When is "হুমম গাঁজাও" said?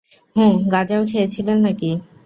0.35-1.01